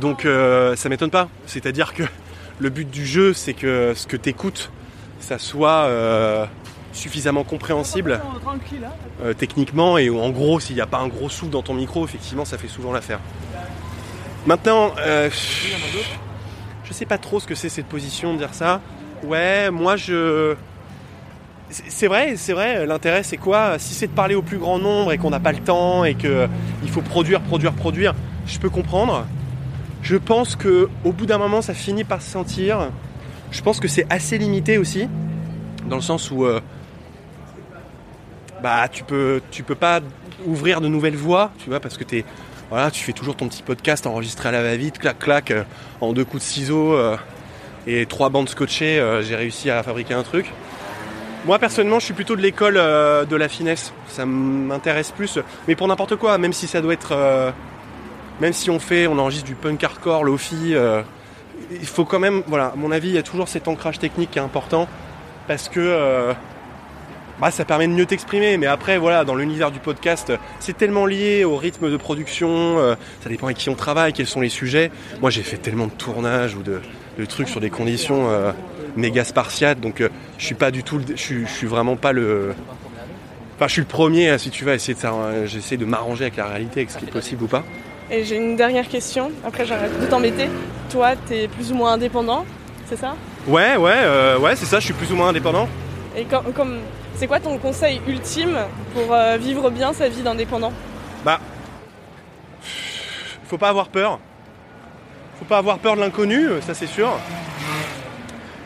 Donc, 0.00 0.26
ça 0.76 0.88
m'étonne 0.88 1.10
pas. 1.10 1.28
C'est-à-dire 1.46 1.94
que 1.94 2.02
le 2.58 2.68
but 2.70 2.88
du 2.88 3.06
jeu, 3.06 3.32
c'est 3.32 3.54
que 3.54 3.92
ce 3.94 4.06
que 4.06 4.16
tu 4.16 4.28
écoutes, 4.28 4.70
ça 5.20 5.38
soit 5.38 5.84
euh, 5.84 6.46
suffisamment 6.92 7.44
compréhensible 7.44 8.20
euh, 9.22 9.34
techniquement 9.34 9.98
et 9.98 10.10
en 10.10 10.30
gros, 10.30 10.60
s'il 10.60 10.76
n'y 10.76 10.82
a 10.82 10.86
pas 10.86 10.98
un 10.98 11.08
gros 11.08 11.28
souffle 11.28 11.50
dans 11.50 11.62
ton 11.62 11.74
micro, 11.74 12.04
effectivement, 12.04 12.44
ça 12.44 12.58
fait 12.58 12.68
souvent 12.68 12.92
l'affaire. 12.92 13.20
Maintenant, 14.46 14.92
euh, 14.98 15.30
je 16.84 16.92
sais 16.92 17.06
pas 17.06 17.18
trop 17.18 17.40
ce 17.40 17.46
que 17.46 17.54
c'est 17.54 17.70
cette 17.70 17.86
position 17.86 18.34
de 18.34 18.38
dire 18.38 18.52
ça. 18.52 18.80
Ouais, 19.22 19.70
moi 19.70 19.96
je. 19.96 20.54
C'est 21.70 22.06
vrai, 22.06 22.36
c'est 22.36 22.52
vrai. 22.52 22.86
L'intérêt, 22.86 23.22
c'est 23.22 23.38
quoi? 23.38 23.78
Si 23.78 23.94
c'est 23.94 24.06
de 24.06 24.12
parler 24.12 24.34
au 24.34 24.42
plus 24.42 24.58
grand 24.58 24.78
nombre 24.78 25.12
et 25.12 25.18
qu'on 25.18 25.30
n'a 25.30 25.40
pas 25.40 25.50
le 25.50 25.58
temps 25.58 26.04
et 26.04 26.14
que 26.14 26.46
il 26.82 26.90
faut 26.90 27.00
produire, 27.00 27.40
produire, 27.40 27.72
produire. 27.72 28.14
je 28.46 28.58
peux 28.58 28.68
comprendre. 28.68 29.26
Je 30.04 30.16
pense 30.18 30.54
que 30.54 30.90
au 31.02 31.12
bout 31.12 31.24
d'un 31.24 31.38
moment, 31.38 31.62
ça 31.62 31.72
finit 31.72 32.04
par 32.04 32.20
se 32.20 32.30
sentir. 32.30 32.90
Je 33.50 33.62
pense 33.62 33.80
que 33.80 33.88
c'est 33.88 34.06
assez 34.10 34.36
limité 34.36 34.76
aussi, 34.76 35.08
dans 35.88 35.96
le 35.96 36.02
sens 36.02 36.30
où 36.30 36.44
euh, 36.44 36.60
bah 38.62 38.86
tu 38.88 39.02
peux 39.02 39.40
tu 39.50 39.62
peux 39.62 39.74
pas 39.74 40.00
ouvrir 40.44 40.82
de 40.82 40.88
nouvelles 40.88 41.16
voies, 41.16 41.52
tu 41.58 41.70
vois, 41.70 41.80
parce 41.80 41.96
que 41.96 42.04
t'es 42.04 42.26
voilà, 42.68 42.90
tu 42.90 43.02
fais 43.02 43.12
toujours 43.12 43.34
ton 43.34 43.48
petit 43.48 43.62
podcast 43.62 44.06
enregistré 44.06 44.50
à 44.50 44.52
la 44.52 44.62
va-vite, 44.62 44.98
clac 44.98 45.18
clac, 45.18 45.50
euh, 45.50 45.64
en 46.02 46.12
deux 46.12 46.26
coups 46.26 46.42
de 46.42 46.48
ciseaux 46.48 46.92
euh, 46.92 47.16
et 47.86 48.04
trois 48.04 48.28
bandes 48.28 48.50
scotchées, 48.50 49.02
j'ai 49.22 49.36
réussi 49.36 49.70
à 49.70 49.82
fabriquer 49.82 50.12
un 50.12 50.22
truc. 50.22 50.50
Moi 51.46 51.58
personnellement, 51.58 51.98
je 51.98 52.04
suis 52.04 52.14
plutôt 52.14 52.36
de 52.36 52.42
l'école 52.42 52.74
de 52.74 53.36
la 53.36 53.48
finesse. 53.48 53.92
Ça 54.08 54.26
m'intéresse 54.26 55.12
plus, 55.12 55.38
mais 55.66 55.76
pour 55.76 55.88
n'importe 55.88 56.16
quoi, 56.16 56.36
même 56.38 56.52
si 56.54 56.66
ça 56.66 56.80
doit 56.80 56.94
être, 56.94 57.52
même 58.40 58.52
si 58.52 58.70
on 58.70 58.80
fait, 58.80 59.06
on 59.06 59.18
enregistre 59.18 59.46
du 59.46 59.54
punk 59.54 59.82
hardcore, 59.82 60.24
lofi, 60.24 60.74
euh, 60.74 61.02
il 61.70 61.86
faut 61.86 62.04
quand 62.04 62.18
même, 62.18 62.42
voilà, 62.46 62.66
à 62.66 62.76
mon 62.76 62.90
avis, 62.90 63.08
il 63.08 63.14
y 63.14 63.18
a 63.18 63.22
toujours 63.22 63.48
cet 63.48 63.68
ancrage 63.68 63.98
technique 63.98 64.32
qui 64.32 64.38
est 64.38 64.42
important 64.42 64.88
parce 65.46 65.68
que 65.68 65.80
euh, 65.80 66.32
bah, 67.40 67.50
ça 67.50 67.64
permet 67.64 67.86
de 67.86 67.92
mieux 67.92 68.06
t'exprimer. 68.06 68.56
Mais 68.56 68.66
après, 68.66 68.98
voilà, 68.98 69.24
dans 69.24 69.36
l'univers 69.36 69.70
du 69.70 69.78
podcast, 69.78 70.32
c'est 70.58 70.76
tellement 70.76 71.06
lié 71.06 71.44
au 71.44 71.56
rythme 71.56 71.90
de 71.90 71.96
production. 71.96 72.78
euh, 72.78 72.96
ça 73.22 73.28
dépend 73.28 73.46
avec 73.46 73.58
qui 73.58 73.70
on 73.70 73.74
travaille, 73.74 74.12
quels 74.12 74.26
sont 74.26 74.40
les 74.40 74.48
sujets. 74.48 74.90
Moi, 75.20 75.30
j'ai 75.30 75.42
fait 75.42 75.58
tellement 75.58 75.86
de 75.86 75.92
tournages 75.92 76.56
ou 76.56 76.62
de, 76.62 76.80
trucs 77.26 77.48
sur 77.48 77.60
des 77.60 77.70
conditions 77.70 78.28
méga 78.96 79.24
spartiates, 79.24 79.80
donc 79.80 80.02
je 80.38 80.44
suis 80.44 80.54
pas 80.54 80.70
du 80.70 80.82
tout, 80.82 81.00
je 81.08 81.20
suis, 81.20 81.46
suis 81.46 81.66
vraiment 81.66 81.96
pas 81.96 82.12
le. 82.12 82.54
Enfin, 83.56 83.68
je 83.68 83.72
suis 83.72 83.82
le 83.82 83.86
premier, 83.86 84.36
si 84.38 84.50
tu 84.50 84.68
à 84.68 84.74
essayer 84.74 84.94
de, 84.94 85.46
j'essaie 85.46 85.76
de 85.76 85.84
m'arranger 85.84 86.24
avec 86.24 86.36
la 86.36 86.46
réalité, 86.46 86.80
avec 86.80 86.90
ce 86.90 86.98
qui 86.98 87.04
est 87.04 87.10
possible 87.10 87.44
ou 87.44 87.46
pas. 87.46 87.64
Et 88.10 88.24
j'ai 88.24 88.36
une 88.36 88.56
dernière 88.56 88.88
question, 88.88 89.30
après 89.44 89.64
j'arrête 89.64 89.98
de 90.00 90.06
t'embêter. 90.06 90.48
Toi, 90.90 91.16
t'es 91.26 91.48
plus 91.48 91.72
ou 91.72 91.74
moins 91.74 91.92
indépendant, 91.94 92.44
c'est 92.86 92.96
ça? 92.98 93.14
Ouais, 93.46 93.76
ouais, 93.76 93.92
euh, 93.94 94.38
ouais, 94.38 94.54
c'est 94.56 94.66
ça. 94.66 94.78
Je 94.78 94.84
suis 94.84 94.94
plus 94.94 95.10
ou 95.12 95.16
moins 95.16 95.28
indépendant. 95.28 95.68
Et 96.16 96.24
comme, 96.24 96.52
comme- 96.52 96.78
c'est 97.16 97.26
quoi 97.26 97.40
ton 97.40 97.56
conseil 97.58 98.00
ultime 98.06 98.56
pour 98.94 99.12
euh, 99.14 99.36
vivre 99.36 99.70
bien 99.70 99.92
sa 99.92 100.08
vie 100.08 100.22
d'indépendant? 100.22 100.72
Bah, 101.24 101.40
faut 103.46 103.58
pas 103.58 103.68
avoir 103.68 103.88
peur. 103.88 104.18
Faut 105.38 105.44
pas 105.44 105.58
avoir 105.58 105.78
peur 105.78 105.96
de 105.96 106.00
l'inconnu, 106.00 106.46
euh, 106.46 106.60
ça 106.60 106.74
c'est 106.74 106.86
sûr. 106.86 107.10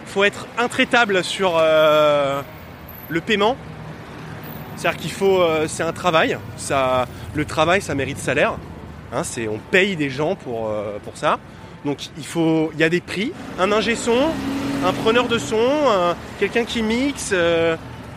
Faut 0.06 0.24
être 0.24 0.46
intraitable 0.58 1.22
sur 1.22 1.54
euh, 1.58 2.40
le 3.08 3.20
paiement. 3.20 3.56
C'est-à-dire 4.76 5.00
qu'il 5.00 5.10
faut, 5.12 5.42
c'est 5.66 5.82
un 5.82 5.92
travail. 5.92 6.38
Ça, 6.56 7.06
le 7.34 7.44
travail, 7.44 7.82
ça 7.82 7.96
mérite 7.96 8.18
salaire. 8.18 8.54
Hein, 9.12 9.22
on 9.50 9.58
paye 9.70 9.96
des 9.96 10.10
gens 10.10 10.34
pour, 10.34 10.68
euh, 10.68 10.98
pour 11.04 11.16
ça. 11.16 11.38
Donc 11.84 11.98
il 12.18 12.26
faut, 12.26 12.70
il 12.74 12.80
y 12.80 12.84
a 12.84 12.88
des 12.88 13.00
prix. 13.00 13.32
Un 13.58 13.72
ingé 13.72 13.94
son, 13.96 14.18
un 14.84 14.92
preneur 14.92 15.28
de 15.28 15.38
son, 15.38 15.56
un- 15.88 16.14
quelqu'un 16.38 16.64
qui 16.64 16.82
mixe, 16.82 17.30
euh, 17.32 17.76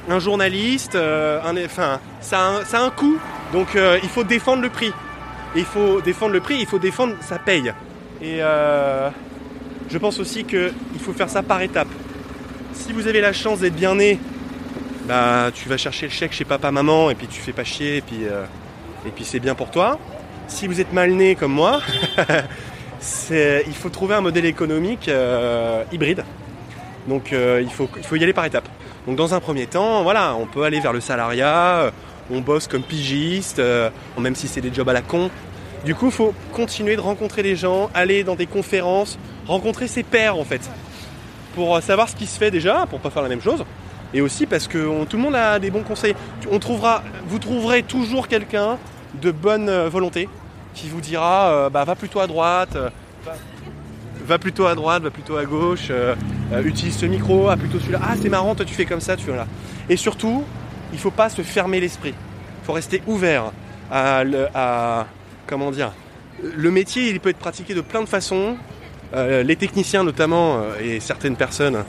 un 0.09 0.19
journaliste. 0.19 0.95
euh, 0.95 1.39
enfin, 1.65 1.99
ça 2.19 2.39
a 2.39 2.49
un, 2.59 2.65
ça 2.65 2.79
a 2.79 2.83
un 2.83 2.89
coût. 2.89 3.17
Donc 3.53 3.75
euh, 3.75 3.99
il 4.03 4.09
faut 4.09 4.23
défendre 4.23 4.61
le 4.61 4.69
prix. 4.69 4.91
Et 5.55 5.59
il 5.59 5.65
faut 5.65 6.01
défendre 6.01 6.33
le 6.33 6.39
prix, 6.39 6.57
il 6.59 6.65
faut 6.65 6.79
défendre 6.79 7.13
sa 7.21 7.37
paye. 7.37 7.73
Et 8.21 8.37
euh, 8.41 9.09
je 9.89 9.97
pense 9.97 10.19
aussi 10.19 10.43
qu'il 10.45 10.71
faut 10.99 11.13
faire 11.13 11.29
ça 11.29 11.43
par 11.43 11.61
étapes. 11.61 11.87
Si 12.73 12.93
vous 12.93 13.07
avez 13.07 13.19
la 13.21 13.33
chance 13.33 13.59
d'être 13.59 13.75
bien 13.75 13.95
né, 13.95 14.19
bah 15.07 15.51
tu 15.53 15.67
vas 15.69 15.77
chercher 15.77 16.05
le 16.07 16.11
chèque 16.11 16.31
chez 16.33 16.45
papa, 16.45 16.71
maman, 16.71 17.09
et 17.09 17.15
puis 17.15 17.27
tu 17.27 17.41
fais 17.41 17.51
pas 17.53 17.63
chier, 17.63 18.01
puis, 18.01 18.19
euh, 18.25 18.43
et 19.05 19.09
puis 19.09 19.25
c'est 19.25 19.39
bien 19.39 19.55
pour 19.55 19.71
toi. 19.71 19.99
Si 20.51 20.67
vous 20.67 20.79
êtes 20.79 20.93
mal 20.93 21.11
né 21.11 21.35
comme 21.35 21.53
moi, 21.53 21.79
il 23.31 23.73
faut 23.73 23.89
trouver 23.89 24.15
un 24.15 24.21
modèle 24.21 24.45
économique 24.45 25.07
euh, 25.07 25.83
hybride. 25.91 26.23
Donc 27.07 27.33
euh, 27.33 27.61
il, 27.63 27.71
faut, 27.71 27.89
il 27.97 28.03
faut 28.03 28.15
y 28.17 28.23
aller 28.23 28.33
par 28.33 28.45
étapes. 28.45 28.67
Donc 29.07 29.15
dans 29.15 29.33
un 29.33 29.39
premier 29.39 29.65
temps, 29.65 30.03
voilà, 30.03 30.35
on 30.35 30.45
peut 30.45 30.63
aller 30.63 30.79
vers 30.79 30.93
le 30.93 30.99
salariat, 30.99 31.77
euh, 31.77 31.91
on 32.29 32.41
bosse 32.41 32.67
comme 32.67 32.83
pigiste, 32.83 33.61
même 34.19 34.35
si 34.35 34.47
c'est 34.47 34.61
des 34.61 34.71
jobs 34.71 34.87
à 34.87 34.93
la 34.93 35.01
con. 35.01 35.31
Du 35.85 35.95
coup, 35.95 36.07
il 36.07 36.11
faut 36.11 36.33
continuer 36.51 36.95
de 36.95 37.01
rencontrer 37.01 37.41
des 37.41 37.55
gens, 37.55 37.89
aller 37.93 38.23
dans 38.23 38.35
des 38.35 38.45
conférences, 38.45 39.17
rencontrer 39.47 39.87
ses 39.87 40.03
pairs 40.03 40.37
en 40.37 40.43
fait, 40.43 40.69
pour 41.55 41.81
savoir 41.81 42.07
ce 42.09 42.15
qui 42.15 42.27
se 42.27 42.37
fait 42.37 42.51
déjà, 42.51 42.85
pour 42.87 42.99
pas 42.99 43.09
faire 43.09 43.23
la 43.23 43.29
même 43.29 43.41
chose, 43.41 43.65
et 44.13 44.21
aussi 44.21 44.45
parce 44.45 44.67
que 44.67 45.05
tout 45.05 45.17
le 45.17 45.23
monde 45.23 45.35
a 45.35 45.57
des 45.59 45.71
bons 45.71 45.81
conseils. 45.81 46.13
On 46.51 46.59
trouvera, 46.59 47.03
vous 47.25 47.39
trouverez 47.39 47.83
toujours 47.83 48.27
quelqu'un 48.27 48.77
de 49.19 49.31
bonne 49.31 49.87
volonté 49.87 50.29
qui 50.73 50.89
vous 50.89 51.01
dira, 51.01 51.51
euh, 51.51 51.69
bah 51.69 51.83
va 51.83 51.95
plutôt 51.95 52.19
à 52.19 52.27
droite. 52.27 52.75
euh, 52.75 52.89
va- 54.27 54.37
plutôt 54.39 54.65
à 54.67 54.75
droite, 54.75 55.03
va 55.03 55.09
plutôt 55.11 55.35
à 55.37 55.45
gauche, 55.45 55.87
euh, 55.89 56.15
utilise 56.63 56.95
ce 56.97 57.05
micro, 57.05 57.49
ah 57.49 57.57
plutôt 57.57 57.79
celui-là, 57.79 57.99
ah 58.03 58.13
c'est 58.21 58.29
marrant, 58.29 58.55
toi 58.55 58.63
tu 58.65 58.73
fais 58.73 58.85
comme 58.85 59.01
ça, 59.01 59.17
tu 59.17 59.25
fais 59.25 59.35
là. 59.35 59.47
Et 59.89 59.97
surtout, 59.97 60.43
il 60.93 60.99
faut 60.99 61.11
pas 61.11 61.29
se 61.29 61.41
fermer 61.41 61.79
l'esprit. 61.79 62.13
Il 62.13 62.65
faut 62.65 62.73
rester 62.73 63.01
ouvert 63.07 63.51
à, 63.91 64.23
à- 64.53 65.05
comment 65.47 65.71
dire. 65.71 65.91
Le 66.55 66.71
métier, 66.71 67.09
il 67.09 67.19
peut 67.19 67.29
être 67.29 67.39
pratiqué 67.39 67.73
de 67.73 67.81
plein 67.81 68.01
de 68.01 68.07
façons. 68.09 68.55
Les 69.13 69.55
techniciens 69.57 70.03
notamment 70.05 70.61
et 70.81 70.99
certaines 71.01 71.35
personnes 71.35 71.83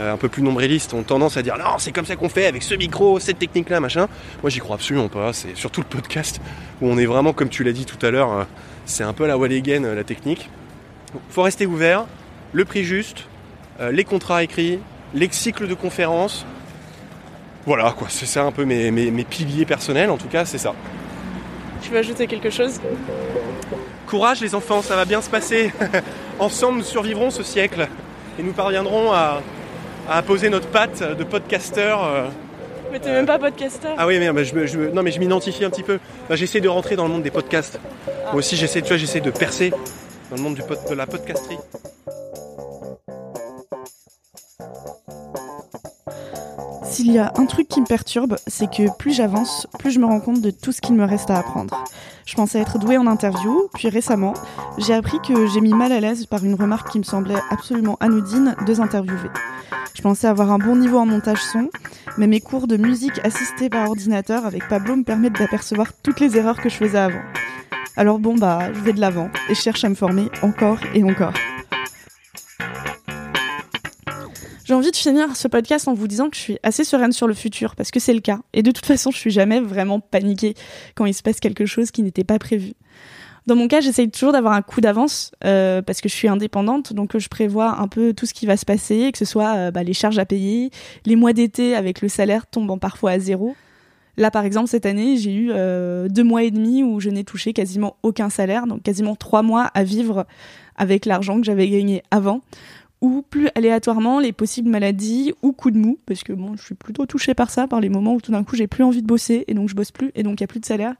un 0.00 0.16
peu 0.16 0.28
plus 0.28 0.42
nombrilistes 0.42 0.94
ont 0.94 1.02
tendance 1.02 1.36
à 1.36 1.42
dire 1.42 1.56
non, 1.58 1.78
c'est 1.78 1.92
comme 1.92 2.06
ça 2.06 2.16
qu'on 2.16 2.28
fait 2.28 2.46
avec 2.46 2.62
ce 2.62 2.74
micro, 2.74 3.18
cette 3.20 3.38
technique-là, 3.38 3.78
machin. 3.80 4.08
Moi, 4.42 4.50
j'y 4.50 4.58
crois 4.58 4.76
absolument 4.76 5.08
pas. 5.08 5.32
C'est 5.32 5.56
surtout 5.56 5.80
le 5.82 5.86
podcast 5.86 6.40
où 6.80 6.88
on 6.88 6.96
est 6.98 7.06
vraiment, 7.06 7.32
comme 7.32 7.48
tu 7.50 7.62
l'as 7.64 7.72
dit 7.72 7.84
tout 7.84 8.04
à 8.04 8.10
l'heure, 8.10 8.32
euh, 8.32 8.44
c'est 8.86 9.04
un 9.04 9.12
peu 9.12 9.26
la 9.26 9.36
Walligan, 9.38 9.84
euh, 9.84 9.94
la 9.94 10.04
technique. 10.04 10.48
faut 11.30 11.42
rester 11.42 11.66
ouvert, 11.66 12.06
le 12.52 12.64
prix 12.64 12.84
juste, 12.84 13.24
euh, 13.80 13.92
les 13.92 14.04
contrats 14.04 14.42
écrits, 14.42 14.78
les 15.14 15.28
cycles 15.30 15.68
de 15.68 15.74
conférences. 15.74 16.46
Voilà, 17.66 17.94
quoi, 17.96 18.08
c'est 18.10 18.26
ça 18.26 18.42
un 18.44 18.50
peu 18.50 18.64
mes, 18.64 18.90
mes- 18.90 19.10
mes 19.10 19.24
piliers 19.24 19.66
personnels, 19.66 20.10
en 20.10 20.16
tout 20.16 20.26
cas, 20.28 20.44
c'est 20.44 20.58
ça. 20.58 20.74
Tu 21.82 21.90
veux 21.90 21.98
ajouter 21.98 22.26
quelque 22.26 22.50
chose? 22.50 22.80
Courage 24.06 24.40
les 24.40 24.54
enfants, 24.54 24.82
ça 24.82 24.96
va 24.96 25.04
bien 25.04 25.20
se 25.22 25.30
passer. 25.30 25.72
Ensemble, 26.38 26.78
nous 26.78 26.84
survivrons 26.84 27.30
ce 27.30 27.42
siècle 27.42 27.88
et 28.38 28.42
nous 28.42 28.52
parviendrons 28.52 29.12
à, 29.12 29.40
à 30.08 30.22
poser 30.22 30.48
notre 30.48 30.68
patte 30.68 31.02
de 31.16 31.24
podcasteur. 31.24 32.04
euh. 32.04 32.26
Mais 32.90 32.98
t'es 32.98 33.10
même 33.10 33.26
pas 33.26 33.38
podcasteur. 33.38 33.94
Ah 33.96 34.06
oui, 34.06 34.18
mais 34.18 34.32
mais 34.32 34.44
je, 34.44 34.78
non, 34.90 35.02
mais 35.02 35.10
je 35.12 35.18
m'identifie 35.18 35.64
un 35.64 35.70
petit 35.70 35.82
peu. 35.82 35.98
Bah, 36.28 36.36
j'essaie 36.36 36.60
de 36.60 36.68
rentrer 36.68 36.96
dans 36.96 37.04
le 37.04 37.10
monde 37.10 37.22
des 37.22 37.30
podcasts. 37.30 37.80
Moi 38.26 38.34
aussi, 38.36 38.56
j'essaie, 38.56 38.82
tu 38.82 38.88
vois, 38.88 38.98
j'essaie 38.98 39.20
de 39.20 39.30
percer 39.30 39.70
dans 39.70 40.36
le 40.36 40.42
monde 40.42 40.54
du 40.54 40.62
de 40.62 40.94
la 40.94 41.06
podcasterie. 41.06 41.58
S'il 46.92 47.10
y 47.10 47.18
a 47.18 47.32
un 47.38 47.46
truc 47.46 47.68
qui 47.68 47.80
me 47.80 47.86
perturbe, 47.86 48.36
c'est 48.46 48.70
que 48.70 48.94
plus 48.98 49.12
j'avance, 49.12 49.66
plus 49.78 49.92
je 49.92 49.98
me 49.98 50.04
rends 50.04 50.20
compte 50.20 50.42
de 50.42 50.50
tout 50.50 50.72
ce 50.72 50.82
qu'il 50.82 50.94
me 50.94 51.06
reste 51.06 51.30
à 51.30 51.38
apprendre. 51.38 51.84
Je 52.26 52.34
pensais 52.34 52.60
être 52.60 52.78
douée 52.78 52.98
en 52.98 53.06
interview, 53.06 53.62
puis 53.72 53.88
récemment, 53.88 54.34
j'ai 54.76 54.92
appris 54.92 55.18
que 55.26 55.46
j'ai 55.46 55.62
mis 55.62 55.72
mal 55.72 55.90
à 55.90 56.00
l'aise 56.00 56.26
par 56.26 56.44
une 56.44 56.54
remarque 56.54 56.90
qui 56.90 56.98
me 56.98 57.02
semblait 57.02 57.40
absolument 57.48 57.96
anodine 58.00 58.56
deux 58.66 58.82
interviewés. 58.82 59.30
Je 59.94 60.02
pensais 60.02 60.26
avoir 60.26 60.52
un 60.52 60.58
bon 60.58 60.76
niveau 60.76 60.98
en 60.98 61.06
montage 61.06 61.42
son, 61.42 61.70
mais 62.18 62.26
mes 62.26 62.40
cours 62.40 62.66
de 62.66 62.76
musique 62.76 63.24
assistée 63.24 63.70
par 63.70 63.88
ordinateur 63.88 64.44
avec 64.44 64.68
Pablo 64.68 64.94
me 64.96 65.02
permettent 65.02 65.38
d'apercevoir 65.38 65.94
toutes 66.02 66.20
les 66.20 66.36
erreurs 66.36 66.60
que 66.60 66.68
je 66.68 66.76
faisais 66.76 66.98
avant. 66.98 67.22
Alors 67.96 68.18
bon 68.18 68.34
bah, 68.34 68.70
je 68.70 68.80
vais 68.80 68.92
de 68.92 69.00
l'avant 69.00 69.30
et 69.48 69.54
je 69.54 69.60
cherche 69.60 69.84
à 69.84 69.88
me 69.88 69.94
former 69.94 70.28
encore 70.42 70.80
et 70.94 71.02
encore. 71.04 71.32
J'ai 74.72 74.76
envie 74.76 74.90
de 74.90 74.96
finir 74.96 75.36
ce 75.36 75.48
podcast 75.48 75.86
en 75.86 75.92
vous 75.92 76.08
disant 76.08 76.30
que 76.30 76.36
je 76.36 76.40
suis 76.40 76.58
assez 76.62 76.82
sereine 76.82 77.12
sur 77.12 77.26
le 77.26 77.34
futur, 77.34 77.76
parce 77.76 77.90
que 77.90 78.00
c'est 78.00 78.14
le 78.14 78.20
cas. 78.20 78.38
Et 78.54 78.62
de 78.62 78.70
toute 78.70 78.86
façon, 78.86 79.10
je 79.10 79.18
suis 79.18 79.30
jamais 79.30 79.60
vraiment 79.60 80.00
paniquée 80.00 80.54
quand 80.94 81.04
il 81.04 81.12
se 81.12 81.22
passe 81.22 81.40
quelque 81.40 81.66
chose 81.66 81.90
qui 81.90 82.02
n'était 82.02 82.24
pas 82.24 82.38
prévu. 82.38 82.72
Dans 83.46 83.54
mon 83.54 83.68
cas, 83.68 83.82
j'essaye 83.82 84.10
toujours 84.10 84.32
d'avoir 84.32 84.54
un 84.54 84.62
coup 84.62 84.80
d'avance, 84.80 85.32
euh, 85.44 85.82
parce 85.82 86.00
que 86.00 86.08
je 86.08 86.14
suis 86.14 86.26
indépendante, 86.26 86.94
donc 86.94 87.18
je 87.18 87.28
prévois 87.28 87.82
un 87.82 87.86
peu 87.86 88.14
tout 88.14 88.24
ce 88.24 88.32
qui 88.32 88.46
va 88.46 88.56
se 88.56 88.64
passer, 88.64 89.12
que 89.12 89.18
ce 89.18 89.26
soit 89.26 89.56
euh, 89.56 89.70
bah, 89.70 89.82
les 89.82 89.92
charges 89.92 90.18
à 90.18 90.24
payer, 90.24 90.70
les 91.04 91.16
mois 91.16 91.34
d'été 91.34 91.74
avec 91.74 92.00
le 92.00 92.08
salaire 92.08 92.46
tombant 92.46 92.78
parfois 92.78 93.10
à 93.10 93.18
zéro. 93.18 93.54
Là, 94.16 94.30
par 94.30 94.46
exemple, 94.46 94.68
cette 94.68 94.86
année, 94.86 95.18
j'ai 95.18 95.34
eu 95.34 95.50
euh, 95.52 96.08
deux 96.08 96.24
mois 96.24 96.44
et 96.44 96.50
demi 96.50 96.82
où 96.82 96.98
je 96.98 97.10
n'ai 97.10 97.24
touché 97.24 97.52
quasiment 97.52 97.96
aucun 98.02 98.30
salaire, 98.30 98.66
donc 98.66 98.82
quasiment 98.82 99.16
trois 99.16 99.42
mois 99.42 99.64
à 99.74 99.84
vivre 99.84 100.24
avec 100.76 101.04
l'argent 101.04 101.38
que 101.38 101.44
j'avais 101.44 101.68
gagné 101.68 102.02
avant 102.10 102.40
ou 103.02 103.22
plus 103.28 103.48
aléatoirement 103.54 104.20
les 104.20 104.32
possibles 104.32 104.70
maladies 104.70 105.34
ou 105.42 105.52
coups 105.52 105.74
de 105.74 105.78
mou, 105.78 105.98
parce 106.06 106.22
que 106.22 106.32
bon, 106.32 106.56
je 106.56 106.62
suis 106.62 106.74
plutôt 106.74 107.04
touchée 107.04 107.34
par 107.34 107.50
ça, 107.50 107.66
par 107.66 107.80
les 107.80 107.90
moments 107.90 108.14
où 108.14 108.20
tout 108.20 108.32
d'un 108.32 108.44
coup 108.44 108.56
j'ai 108.56 108.68
plus 108.68 108.84
envie 108.84 109.02
de 109.02 109.06
bosser 109.06 109.44
et 109.48 109.54
donc 109.54 109.68
je 109.68 109.74
bosse 109.74 109.90
plus 109.90 110.12
et 110.14 110.22
donc 110.22 110.40
il 110.40 110.42
y 110.42 110.44
a 110.44 110.46
plus 110.46 110.60
de 110.60 110.64
salaire. 110.64 110.94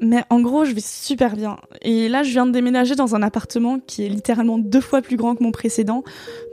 Mais 0.00 0.24
en 0.30 0.40
gros, 0.40 0.64
je 0.64 0.72
vais 0.72 0.80
super 0.80 1.36
bien. 1.36 1.58
Et 1.80 2.08
là, 2.08 2.24
je 2.24 2.30
viens 2.30 2.44
de 2.44 2.50
déménager 2.50 2.96
dans 2.96 3.14
un 3.14 3.22
appartement 3.22 3.78
qui 3.78 4.04
est 4.04 4.08
littéralement 4.08 4.58
deux 4.58 4.80
fois 4.80 5.00
plus 5.00 5.16
grand 5.16 5.36
que 5.36 5.44
mon 5.44 5.52
précédent. 5.52 6.02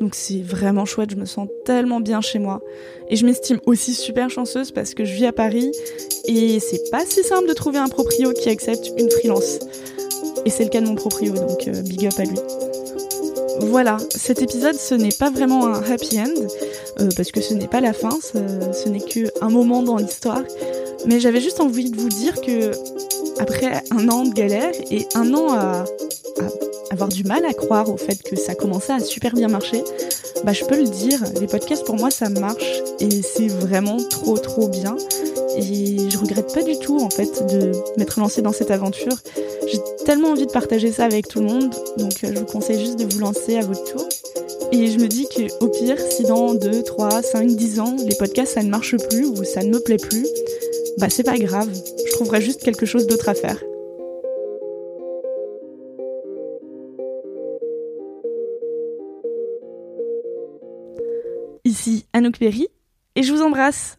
Donc 0.01 0.13
c'est 0.13 0.41
vraiment 0.41 0.85
chouette, 0.85 1.09
je 1.09 1.15
me 1.15 1.25
sens 1.25 1.47
tellement 1.65 1.99
bien 1.99 2.21
chez 2.21 2.37
moi. 2.37 2.61
Et 3.09 3.15
je 3.15 3.25
m'estime 3.25 3.59
aussi 3.65 3.95
super 3.95 4.29
chanceuse 4.29 4.71
parce 4.71 4.93
que 4.93 5.03
je 5.03 5.13
vis 5.13 5.25
à 5.25 5.33
Paris 5.33 5.71
et 6.25 6.59
c'est 6.59 6.91
pas 6.91 7.05
si 7.05 7.23
simple 7.23 7.47
de 7.47 7.53
trouver 7.53 7.79
un 7.79 7.89
proprio 7.89 8.33
qui 8.33 8.49
accepte 8.49 8.91
une 8.97 9.09
freelance. 9.09 9.59
Et 10.45 10.51
c'est 10.51 10.63
le 10.63 10.69
cas 10.69 10.81
de 10.81 10.87
mon 10.87 10.95
proprio, 10.95 11.33
donc 11.33 11.67
euh, 11.67 11.81
big 11.81 12.05
up 12.05 12.13
à 12.19 12.25
lui. 12.25 12.68
Voilà, 13.61 13.97
cet 14.15 14.41
épisode, 14.41 14.75
ce 14.75 14.95
n'est 14.95 15.11
pas 15.11 15.29
vraiment 15.29 15.67
un 15.67 15.83
happy 15.83 16.19
end, 16.19 16.47
euh, 16.99 17.09
parce 17.15 17.31
que 17.31 17.41
ce 17.41 17.53
n'est 17.53 17.67
pas 17.67 17.81
la 17.81 17.93
fin, 17.93 18.17
ce, 18.21 18.87
n'est 18.87 19.01
qu'un 19.01 19.49
moment 19.49 19.83
dans 19.83 19.97
l'histoire. 19.97 20.43
Mais 21.05 21.19
j'avais 21.19 21.41
juste 21.41 21.59
envie 21.59 21.89
de 21.89 21.99
vous 21.99 22.09
dire 22.09 22.39
que, 22.41 22.71
après 23.39 23.83
un 23.91 24.07
an 24.09 24.23
de 24.23 24.33
galère 24.33 24.71
et 24.91 25.07
un 25.15 25.33
an 25.33 25.53
à, 25.53 25.85
avoir 26.91 27.09
du 27.09 27.23
mal 27.23 27.45
à 27.45 27.53
croire 27.53 27.89
au 27.89 27.97
fait 27.97 28.23
que 28.23 28.35
ça 28.35 28.55
commençait 28.55 28.93
à 28.93 28.99
super 28.99 29.33
bien 29.33 29.47
marcher, 29.47 29.83
bah 30.45 30.53
je 30.53 30.63
peux 30.63 30.77
le 30.77 30.87
dire, 30.87 31.21
les 31.39 31.47
podcasts 31.47 31.85
pour 31.85 31.95
moi 31.95 32.09
ça 32.11 32.29
marche 32.29 32.81
et 32.99 33.21
c'est 33.21 33.47
vraiment 33.47 33.97
trop 33.97 34.37
trop 34.37 34.67
bien. 34.67 34.95
Et 35.57 36.09
je 36.09 36.17
regrette 36.17 36.53
pas 36.53 36.63
du 36.63 36.77
tout 36.79 36.99
en 36.99 37.09
fait 37.09 37.45
de 37.53 37.71
m'être 37.97 38.19
lancée 38.19 38.41
dans 38.41 38.53
cette 38.53 38.71
aventure. 38.71 39.17
Tellement 40.09 40.29
envie 40.29 40.47
de 40.47 40.51
partager 40.51 40.91
ça 40.91 41.05
avec 41.05 41.27
tout 41.27 41.39
le 41.39 41.45
monde, 41.45 41.69
donc 41.99 42.23
euh, 42.23 42.31
je 42.33 42.39
vous 42.39 42.45
conseille 42.45 42.79
juste 42.79 42.97
de 42.97 43.05
vous 43.05 43.19
lancer 43.19 43.57
à 43.57 43.61
votre 43.61 43.83
tour. 43.93 44.09
Et 44.71 44.87
je 44.87 44.97
me 44.97 45.07
dis 45.07 45.27
que 45.27 45.63
au 45.63 45.67
pire, 45.67 45.99
si 45.99 46.23
dans 46.23 46.55
2, 46.55 46.81
3, 46.81 47.21
5, 47.21 47.45
10 47.47 47.79
ans, 47.79 47.95
les 48.07 48.15
podcasts 48.15 48.55
ça 48.55 48.63
ne 48.63 48.71
marche 48.71 48.97
plus 49.09 49.27
ou 49.27 49.43
ça 49.43 49.61
ne 49.61 49.69
me 49.69 49.79
plaît 49.79 49.97
plus, 49.97 50.25
bah 50.97 51.11
c'est 51.11 51.21
pas 51.21 51.37
grave, 51.37 51.69
je 52.07 52.11
trouverai 52.13 52.41
juste 52.41 52.63
quelque 52.63 52.87
chose 52.87 53.05
d'autre 53.05 53.29
à 53.29 53.35
faire. 53.35 53.63
Ici 61.65 62.07
Anouk 62.13 62.39
Perry 62.39 62.67
et 63.15 63.21
je 63.21 63.31
vous 63.31 63.43
embrasse. 63.43 63.98